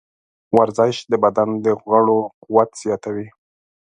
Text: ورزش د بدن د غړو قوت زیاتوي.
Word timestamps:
ورزش 0.57 0.95
د 1.11 1.13
بدن 1.23 1.49
د 1.63 1.67
غړو 1.83 2.19
قوت 2.43 2.69
زیاتوي. 2.83 3.27